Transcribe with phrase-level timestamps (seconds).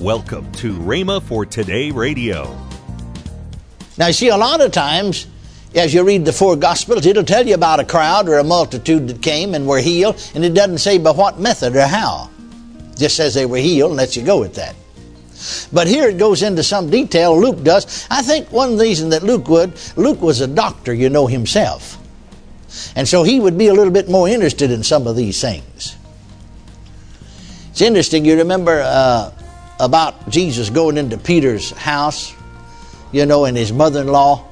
[0.00, 2.54] Welcome to Rhema for Today Radio.
[3.96, 5.26] Now, you see, a lot of times,
[5.74, 9.08] as you read the four Gospels, it'll tell you about a crowd or a multitude
[9.08, 12.28] that came and were healed, and it doesn't say by what method or how.
[12.92, 14.76] It just says they were healed and lets you go with that.
[15.72, 18.06] But here it goes into some detail, Luke does.
[18.10, 21.96] I think one reason that Luke would, Luke was a doctor, you know, himself.
[22.96, 25.96] And so he would be a little bit more interested in some of these things.
[27.70, 29.30] It's interesting, you remember uh,
[29.78, 32.34] about Jesus going into Peter's house,
[33.12, 34.46] you know, and his mother in law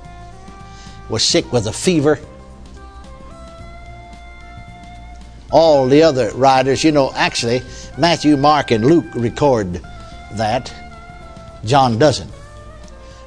[1.09, 2.19] was sick with a fever.
[5.50, 7.62] All the other writers, you know, actually,
[7.97, 9.80] Matthew, Mark, and Luke record
[10.33, 10.73] that.
[11.64, 12.30] John doesn't.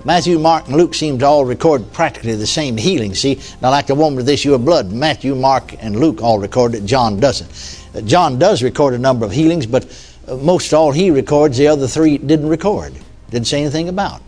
[0.05, 3.15] Matthew, Mark, and Luke seem to all record practically the same healing.
[3.15, 6.39] See, now like the woman with the issue of blood, Matthew, Mark, and Luke all
[6.39, 6.85] record it.
[6.85, 8.05] John doesn't.
[8.05, 9.85] John does record a number of healings, but
[10.27, 12.93] most all he records, the other three didn't record,
[13.29, 14.21] didn't say anything about.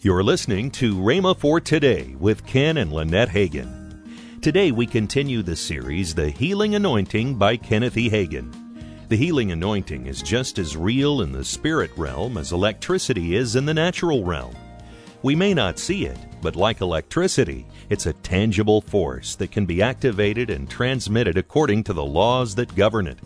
[0.00, 4.40] You're listening to Rhema for Today with Ken and Lynette Hagin.
[4.40, 8.08] Today we continue the series, The Healing Anointing by Kenneth E.
[8.08, 8.50] Hagin.
[9.08, 13.66] The healing anointing is just as real in the spirit realm as electricity is in
[13.66, 14.54] the natural realm.
[15.22, 19.82] We may not see it, but like electricity, it's a tangible force that can be
[19.82, 23.18] activated and transmitted according to the laws that govern it.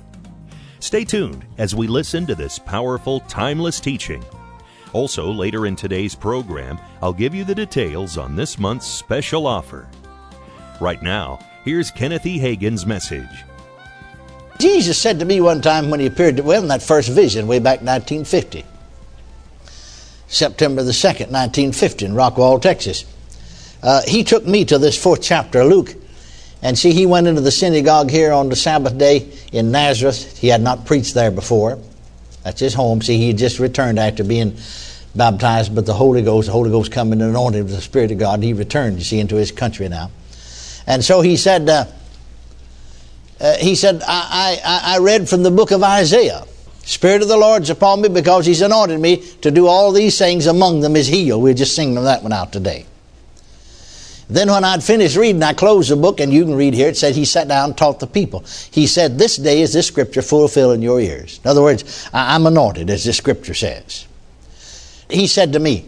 [0.84, 4.22] Stay tuned as we listen to this powerful, timeless teaching.
[4.92, 9.88] Also, later in today's program, I'll give you the details on this month's special offer.
[10.82, 12.36] Right now, here's Kenneth E.
[12.36, 13.44] Hagin's message.
[14.58, 17.46] Jesus said to me one time when he appeared, to, well, in that first vision
[17.46, 18.66] way back 1950,
[20.26, 23.06] September the 2nd, 1950, in Rockwall, Texas.
[23.82, 25.94] Uh, he took me to this fourth chapter of Luke.
[26.64, 30.38] And see, he went into the synagogue here on the Sabbath day in Nazareth.
[30.38, 31.78] He had not preached there before.
[32.42, 33.02] That's his home.
[33.02, 34.56] See, he had just returned after being
[35.14, 38.18] baptized, but the Holy Ghost, the Holy Ghost coming and anointed with the Spirit of
[38.18, 38.42] God.
[38.42, 40.10] He returned, you see, into his country now.
[40.86, 41.84] And so he said, uh,
[43.40, 46.44] uh, he said, I, I, I read from the book of Isaiah.
[46.84, 50.46] Spirit of the Lord's upon me because He's anointed me to do all these things.
[50.46, 51.40] Among them is heal.
[51.40, 52.86] We're just singing that one out today.
[54.28, 56.88] Then, when I'd finished reading, I closed the book, and you can read here.
[56.88, 58.44] It said he sat down and taught the people.
[58.70, 61.40] He said, This day is this scripture fulfilled in your ears.
[61.44, 64.06] In other words, I'm anointed, as this scripture says.
[65.10, 65.86] He said to me,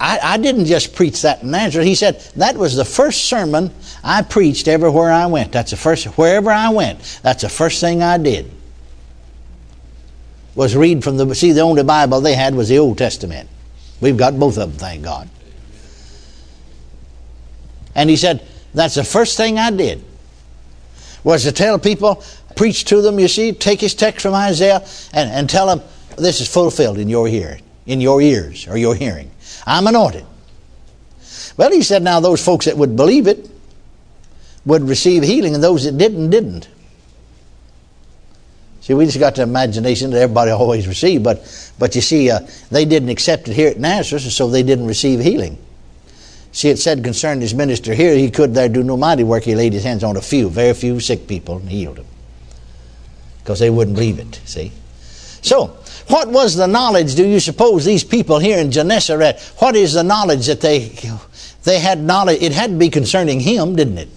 [0.00, 1.86] I, I didn't just preach that in Nazareth.
[1.86, 3.70] He said, That was the first sermon
[4.02, 5.52] I preached everywhere I went.
[5.52, 8.50] That's the first, wherever I went, that's the first thing I did.
[10.54, 13.48] Was read from the, see, the only Bible they had was the Old Testament.
[14.00, 15.28] We've got both of them, thank God.
[17.94, 20.04] And he said, That's the first thing I did.
[21.22, 22.22] Was to tell people,
[22.54, 25.82] preach to them, you see, take his text from Isaiah and, and tell them,
[26.18, 29.30] This is fulfilled in your hearing, in your ears or your hearing.
[29.66, 30.26] I'm anointed.
[31.56, 33.50] Well, he said, Now those folks that would believe it
[34.66, 36.68] would receive healing, and those that didn't, didn't.
[38.80, 42.40] See, we just got the imagination that everybody always received, but, but you see, uh,
[42.70, 45.56] they didn't accept it here at Nazareth, so they didn't receive healing.
[46.54, 49.42] See, it said concerning his minister here, he could there do no mighty work.
[49.42, 52.06] He laid his hands on a few, very few sick people, and healed them.
[53.42, 54.70] Because they wouldn't believe it, see?
[55.42, 55.76] So,
[56.06, 60.04] what was the knowledge, do you suppose, these people here in Gennesaret, what is the
[60.04, 60.90] knowledge that they,
[61.64, 62.40] they had knowledge?
[62.40, 64.08] It had to be concerning him, didn't it?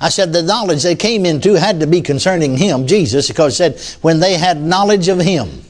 [0.00, 3.78] I said the knowledge they came into had to be concerning him, Jesus, because it
[3.78, 5.62] said, when they had knowledge of him,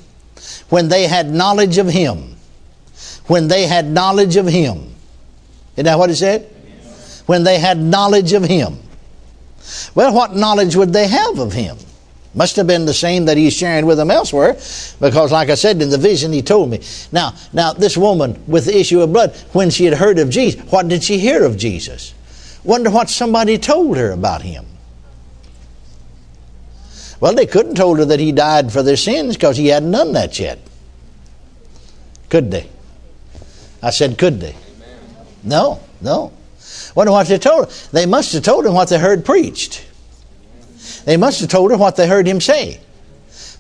[0.71, 2.38] when they had knowledge of him,
[3.29, 4.95] when they had knowledge of him.
[5.75, 6.43] Isn't that what it said?
[7.27, 8.79] When they had knowledge of him.
[9.95, 11.77] Well, what knowledge would they have of him?
[12.35, 14.55] Must have been the same that he's sharing with them elsewhere,
[15.01, 16.81] because like I said in the vision, he told me.
[17.11, 20.61] Now, now this woman with the issue of blood, when she had heard of Jesus,
[20.71, 22.15] what did she hear of Jesus?
[22.65, 24.67] Wonder what somebody told her about him.
[27.21, 30.13] Well, they couldn't told her that he died for their sins because he hadn't done
[30.13, 30.59] that yet.
[32.29, 32.69] Could they?
[33.83, 34.57] I said, could they?
[35.45, 36.33] No, no.
[36.95, 37.89] Wonder what they told her.
[37.93, 39.87] They must have told him what they heard preached.
[41.05, 42.81] They must have told her what they heard him say.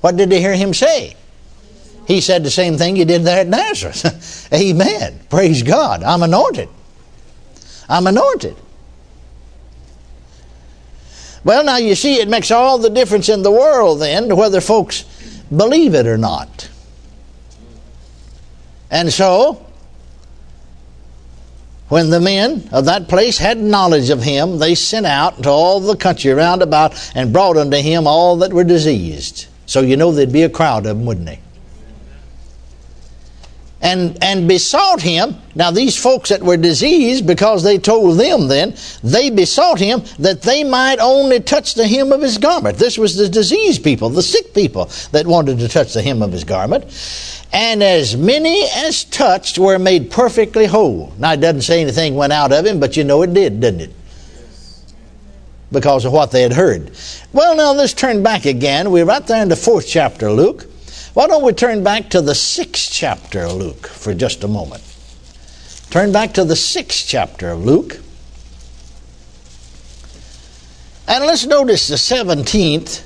[0.00, 1.16] What did they hear him say?
[2.06, 4.48] He said the same thing he did there at Nazareth.
[4.52, 5.20] Amen.
[5.28, 6.02] Praise God.
[6.02, 6.68] I'm anointed.
[7.88, 8.56] I'm anointed.
[11.44, 14.60] Well, now you see, it makes all the difference in the world then to whether
[14.60, 15.04] folks
[15.54, 16.68] believe it or not.
[18.90, 19.66] And so,
[21.88, 25.81] when the men of that place had knowledge of him, they sent out into all
[25.81, 29.46] the country round about and brought unto him all that were diseased.
[29.67, 31.40] So you know there'd be a crowd of them, wouldn't they?
[33.80, 35.36] And, and besought him.
[35.54, 40.42] Now, these folks that were diseased, because they told them then, they besought him that
[40.42, 42.78] they might only touch the hem of his garment.
[42.78, 46.32] This was the diseased people, the sick people that wanted to touch the hem of
[46.32, 46.84] his garment.
[47.52, 51.12] And as many as touched were made perfectly whole.
[51.19, 53.80] Now, it doesn't say anything went out of him, but you know it did, didn't
[53.80, 53.94] it?
[55.70, 56.90] Because of what they had heard.
[57.32, 58.90] Well, now let's turn back again.
[58.90, 60.66] We're right there in the fourth chapter Luke.
[61.18, 64.84] Why don't we turn back to the sixth chapter of Luke for just a moment?
[65.90, 67.98] Turn back to the sixth chapter of Luke.
[71.08, 73.02] And let's notice the 17th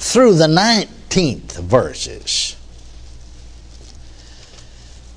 [0.00, 2.56] through the 19th verses.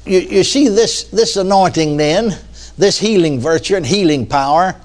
[0.05, 2.37] You, you see this, this anointing then,
[2.77, 4.75] this healing virtue and healing power,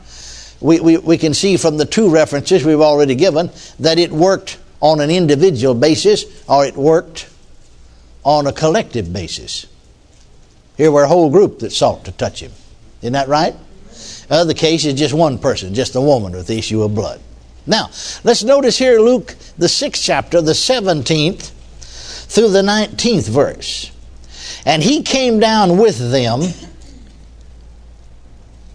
[0.62, 3.50] we, we, we can see from the two references we've already given
[3.80, 7.28] that it worked on an individual basis or it worked
[8.24, 9.66] on a collective basis.
[10.76, 12.52] Here were a whole group that sought to touch him.
[13.00, 13.54] Isn't that right?
[14.30, 17.20] Uh, Other case is just one person, just a woman with the issue of blood.
[17.66, 17.90] Now,
[18.24, 21.50] let's notice here Luke, the sixth chapter, the 17th
[22.26, 23.90] through the 19th verse.
[24.66, 26.42] And he came down with them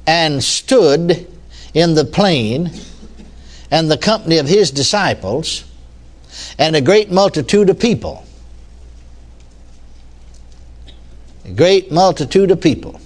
[0.08, 1.28] and stood
[1.74, 2.72] in the plain,
[3.70, 5.64] and the company of his disciples,
[6.58, 8.26] and a great multitude of people.
[11.50, 13.00] A great multitude of people.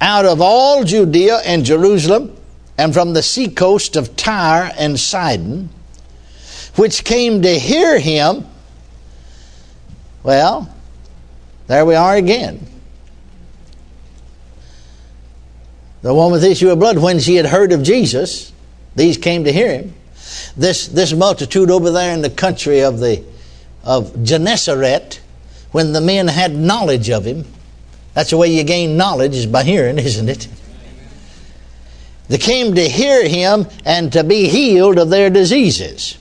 [0.00, 2.36] Out of all Judea and Jerusalem,
[2.76, 5.68] and from the seacoast of Tyre and Sidon,
[6.76, 8.46] which came to hear him.
[10.22, 10.74] Well,
[11.66, 12.66] there we are again.
[16.02, 18.52] The woman with issue of blood, when she had heard of Jesus,
[18.94, 19.94] these came to hear him.
[20.56, 23.24] This, this multitude over there in the country of, the,
[23.84, 25.20] of Gennesaret,
[25.74, 27.44] when the men had knowledge of him.
[28.12, 30.46] That's the way you gain knowledge is by hearing, isn't it?
[32.28, 36.16] They came to hear him and to be healed of their diseases.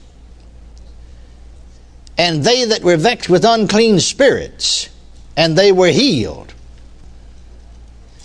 [2.17, 4.89] And they that were vexed with unclean spirits,
[5.38, 6.51] and they were healed.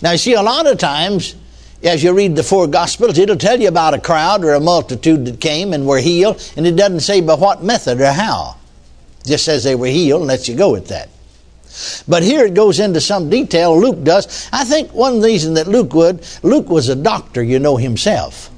[0.00, 1.34] Now, you see, a lot of times,
[1.82, 5.26] as you read the four Gospels, it'll tell you about a crowd or a multitude
[5.26, 8.56] that came and were healed, and it doesn't say by what method or how.
[9.20, 11.10] It just says they were healed and lets you go with that.
[12.09, 14.49] But here it goes into some detail, Luke does.
[14.53, 18.50] I think one reason that Luke would, Luke was a doctor, you know, himself.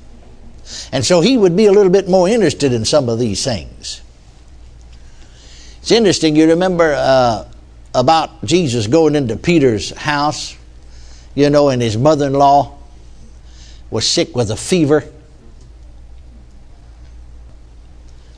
[0.93, 4.01] And so he would be a little bit more interested in some of these things.
[5.81, 7.47] It's interesting, you remember uh,
[7.95, 10.57] about Jesus going into Peter's house,
[11.35, 12.79] you know, and his mother in law
[13.91, 15.05] was sick with a fever.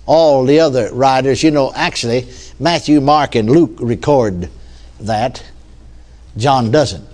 [0.07, 2.29] All the other writers, you know, actually,
[2.59, 4.49] Matthew, Mark, and Luke record
[5.06, 5.43] that.
[6.37, 7.06] John doesn't.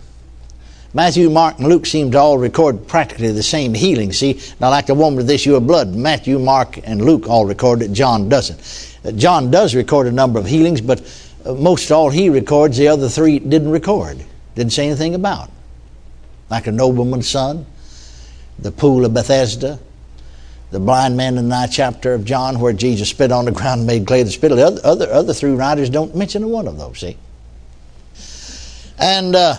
[0.94, 4.12] Matthew, Mark, and Luke seem to all record practically the same healing.
[4.12, 5.94] See, now like the woman with the issue of blood.
[5.94, 7.92] Matthew, Mark, and Luke all record it.
[7.92, 8.96] John doesn't.
[9.04, 11.02] Uh, John does record a number of healings, but
[11.44, 14.24] uh, most all he records, the other three didn't record.
[14.54, 15.50] Didn't say anything about.
[16.48, 17.66] Like a nobleman's son,
[18.58, 19.78] the pool of Bethesda,
[20.70, 23.80] the blind man in the ninth chapter of John, where Jesus spit on the ground
[23.80, 24.56] and made clay the spittle.
[24.56, 27.18] The other, other, other three writers don't mention a one of those, see?
[28.98, 29.56] And uh,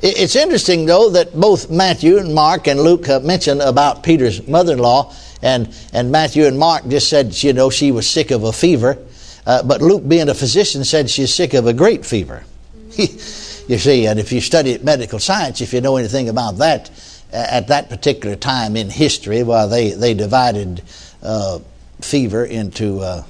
[0.00, 4.78] it's interesting, though, that both Matthew and Mark and Luke mentioned about Peter's mother in
[4.78, 8.52] law, and, and Matthew and Mark just said, you know, she was sick of a
[8.52, 8.98] fever.
[9.46, 12.44] Uh, but Luke, being a physician, said she's sick of a great fever.
[12.96, 16.90] you see, and if you study medical science, if you know anything about that,
[17.32, 20.82] at that particular time in history, well, they, they divided
[21.22, 21.58] uh,
[22.00, 23.24] fever into uh,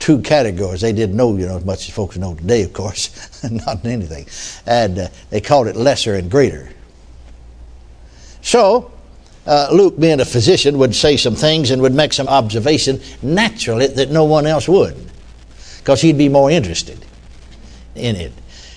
[0.00, 0.80] two categories.
[0.80, 3.90] They didn't know, you know, as much as folks know today, of course, not in
[3.92, 4.26] anything.
[4.66, 6.70] And uh, they called it lesser and greater.
[8.42, 8.90] So,
[9.46, 13.86] uh, Luke, being a physician, would say some things and would make some observation naturally
[13.86, 14.96] that no one else would,
[15.78, 17.04] because he'd be more interested
[17.94, 18.32] in it.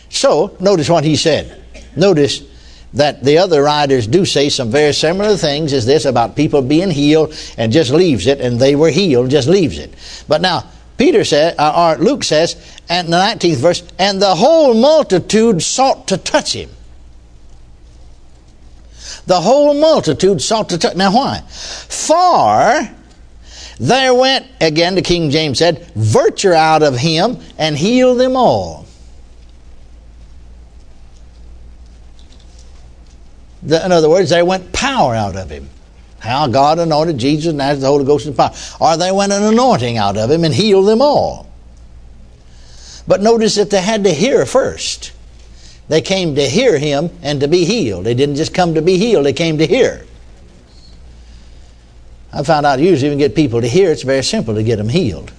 [0.09, 1.61] So, notice what he said.
[1.95, 2.43] Notice
[2.93, 6.91] that the other writers do say some very similar things as this about people being
[6.91, 9.93] healed and just leaves it, and they were healed, just leaves it.
[10.27, 14.73] But now, Peter said, uh, or Luke says, and the 19th verse, and the whole
[14.73, 16.69] multitude sought to touch him.
[19.25, 20.95] The whole multitude sought to touch.
[20.95, 21.39] Now, why?
[21.49, 22.89] For
[23.79, 28.85] there went, again, the King James said, virtue out of him and healed them all.
[33.63, 35.69] The, in other words, there went power out of him.
[36.23, 38.53] How God anointed Jesus and as the Holy Ghost and fire.
[38.79, 41.51] Or they went an anointing out of him and healed them all.
[43.05, 45.11] But notice that they had to hear first.
[45.89, 48.05] They came to hear him and to be healed.
[48.05, 50.05] They didn't just come to be healed, they came to hear.
[52.31, 54.77] I found out usually when you get people to hear, it's very simple to get
[54.77, 55.33] them healed.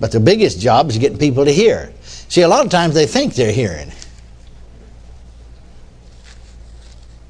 [0.00, 1.92] But the biggest job is getting people to hear.
[2.02, 3.92] See, a lot of times they think they're hearing.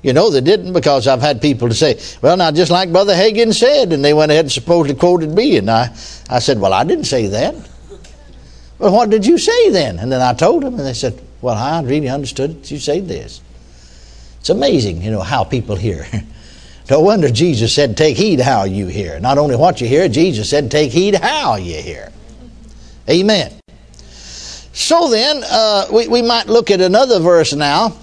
[0.07, 3.13] You know, they didn't because I've had people to say, well, now, just like Brother
[3.13, 5.89] Hagin said, and they went ahead and supposedly quoted me, and I,
[6.31, 7.57] I said, well, I didn't say that.
[8.79, 9.99] Well, what did you say then?
[9.99, 12.71] And then I told them, and they said, well, I really understood it.
[12.71, 13.41] You said this.
[14.39, 16.07] It's amazing, you know, how people hear.
[16.89, 19.19] no wonder Jesus said, take heed how you hear.
[19.19, 22.13] Not only what you hear, Jesus said, take heed how you hear.
[23.11, 23.53] Amen.
[24.73, 27.97] So then, uh, we, we might look at another verse now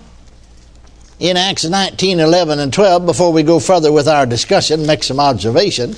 [1.24, 5.22] in Acts 19, 11, and 12 before we go further with our discussion, make some
[5.22, 5.96] observation.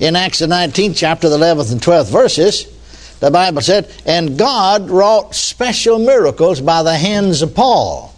[0.00, 2.66] In Acts 19 chapter, the 11th and 12th verses,
[3.20, 8.12] the Bible said, And God wrought special miracles by the hands of Paul.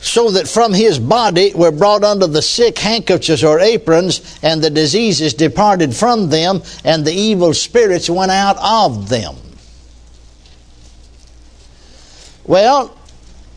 [0.00, 4.70] So that from his body were brought unto the sick handkerchiefs or aprons, and the
[4.70, 9.36] diseases departed from them, and the evil spirits went out of them.
[12.48, 12.96] Well,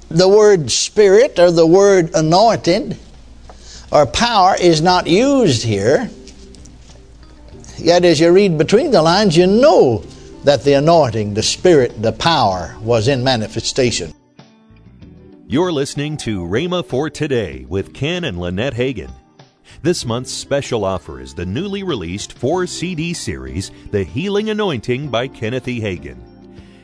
[0.09, 2.97] the word spirit or the word anointed
[3.89, 6.09] or power is not used here.
[7.77, 10.03] Yet, as you read between the lines, you know
[10.43, 14.13] that the anointing, the spirit, the power was in manifestation.
[15.47, 19.11] You're listening to Rhema for Today with Ken and Lynette Hagin.
[19.81, 25.29] This month's special offer is the newly released four CD series, The Healing Anointing by
[25.29, 25.79] Kenneth E.
[25.79, 26.30] Hagin.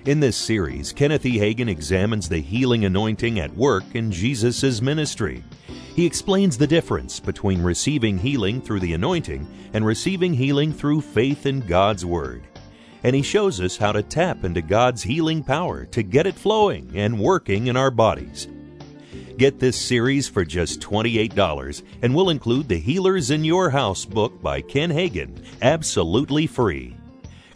[0.08, 1.38] In this series, Kenneth E.
[1.38, 5.44] Hagin examines the healing anointing at work in Jesus' ministry.
[5.98, 11.46] He explains the difference between receiving healing through the anointing and receiving healing through faith
[11.46, 12.48] in God's Word.
[13.04, 16.90] And he shows us how to tap into God's healing power to get it flowing
[16.96, 18.48] and working in our bodies.
[19.38, 24.42] Get this series for just $28 and we'll include the Healers in Your House book
[24.42, 26.96] by Ken Hagin, absolutely free.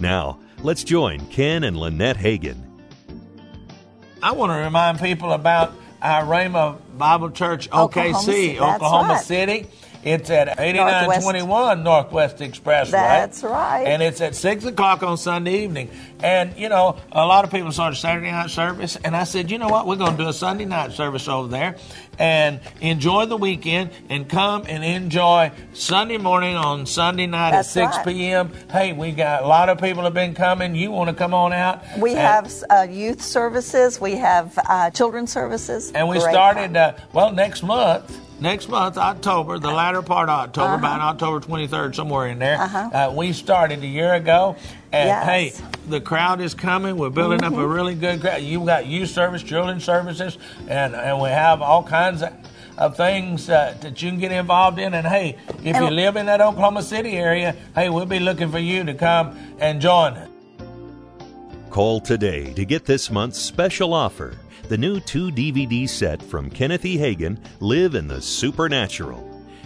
[0.00, 2.62] Now, let's join Ken and Lynette Hagin.
[4.22, 5.72] I want to remind people about
[6.02, 9.24] our Rhema Bible Church OKC, Oklahoma, Oklahoma right.
[9.24, 9.66] City.
[10.04, 12.90] It's at 8921 Northwest Expressway.
[12.92, 13.84] That's right.
[13.86, 15.90] And it's at 6 o'clock on Sunday evening.
[16.20, 18.96] And, you know, a lot of people started Saturday night service.
[18.96, 19.86] And I said, you know what?
[19.86, 21.76] We're going to do a Sunday night service over there
[22.18, 27.92] and enjoy the weekend and come and enjoy Sunday morning on Sunday night That's at
[27.92, 28.06] 6 right.
[28.06, 28.52] p.m.
[28.70, 30.74] Hey, we got a lot of people have been coming.
[30.74, 31.82] You want to come on out?
[31.98, 34.00] We And- have uh, youth services.
[34.00, 35.92] We have uh, children's services.
[35.92, 40.38] And we Great started, uh, well, next month, next month, October, the latter part of
[40.38, 40.78] October, Uh-huh.
[40.78, 42.60] about October 23rd, somewhere in there.
[42.60, 42.90] Uh-huh.
[42.92, 44.56] Uh, we started a year ago.
[44.92, 45.24] And Yes.
[45.26, 45.52] hey,
[45.88, 46.96] the crowd is coming.
[46.96, 47.62] We're building up Mm-hmm.
[47.62, 48.42] a really good crowd.
[48.42, 50.38] You've got youth service, children's services,
[50.68, 52.32] and, and we have all kinds of,
[52.78, 54.94] of things uh, that you can get involved in.
[54.94, 58.58] And hey, if you live in that Oklahoma City area, hey, we'll be looking for
[58.58, 60.28] you to come and join us.
[61.70, 66.84] Call today to get this month's special offer the new two DVD set from Kenneth
[66.84, 66.96] E.
[66.98, 69.22] Hagin, Live in the Supernatural.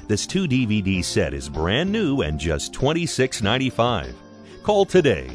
[0.08, 4.12] This two DVD set is brand new and just $26.95.
[4.62, 5.30] Call today.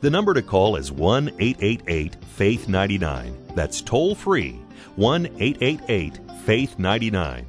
[0.00, 3.36] The number to call is 1 888 Faith 99.
[3.54, 4.52] That's toll free
[4.96, 7.46] 1 888 Faith 99.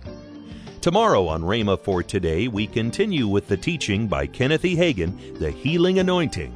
[0.81, 4.75] Tomorrow on Rhema for Today, we continue with the teaching by Kenneth E.
[4.75, 6.53] Hagin, The Healing Anointing.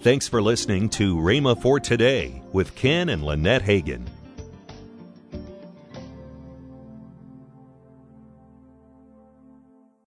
[0.00, 4.06] Thanks for listening to Rhema for Today with Ken and Lynette Hagin.